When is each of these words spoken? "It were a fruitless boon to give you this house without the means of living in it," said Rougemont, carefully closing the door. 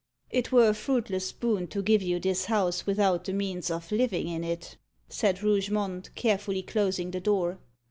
"It 0.31 0.51
were 0.51 0.67
a 0.67 0.73
fruitless 0.73 1.31
boon 1.31 1.67
to 1.67 1.83
give 1.83 2.01
you 2.01 2.19
this 2.19 2.45
house 2.45 2.87
without 2.87 3.25
the 3.25 3.33
means 3.33 3.69
of 3.69 3.91
living 3.91 4.29
in 4.29 4.43
it," 4.43 4.75
said 5.09 5.43
Rougemont, 5.43 6.09
carefully 6.15 6.63
closing 6.63 7.11
the 7.11 7.21
door. 7.21 7.59